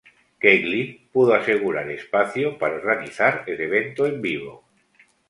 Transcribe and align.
Keighley 0.41 0.79
pudo 1.13 1.31
asegurar 1.35 1.87
espacio 1.91 2.45
para 2.59 2.73
organizar 2.81 3.33
el 3.51 3.59
evento 3.67 4.07
en 4.07 4.17
vivo. 4.19 4.53